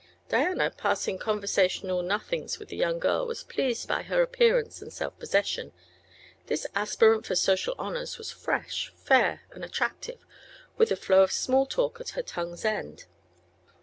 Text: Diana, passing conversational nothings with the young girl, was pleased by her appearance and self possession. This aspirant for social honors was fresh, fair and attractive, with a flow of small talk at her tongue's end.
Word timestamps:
Diana, 0.29 0.71
passing 0.75 1.19
conversational 1.19 2.01
nothings 2.01 2.57
with 2.57 2.69
the 2.69 2.75
young 2.75 2.97
girl, 2.97 3.27
was 3.27 3.43
pleased 3.43 3.87
by 3.87 4.01
her 4.01 4.23
appearance 4.23 4.81
and 4.81 4.91
self 4.91 5.19
possession. 5.19 5.73
This 6.47 6.65
aspirant 6.73 7.27
for 7.27 7.35
social 7.35 7.75
honors 7.77 8.17
was 8.17 8.31
fresh, 8.31 8.91
fair 8.95 9.43
and 9.51 9.63
attractive, 9.63 10.25
with 10.75 10.91
a 10.91 10.95
flow 10.95 11.21
of 11.21 11.31
small 11.31 11.67
talk 11.67 12.01
at 12.01 12.09
her 12.17 12.23
tongue's 12.23 12.65
end. 12.65 13.05